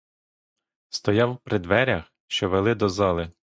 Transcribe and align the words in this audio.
Стояв 0.89 1.37
при 1.43 1.59
дверях, 1.59 2.11
що 2.27 2.49
вели 2.49 2.75
до 2.75 2.89
зали. 2.89 3.31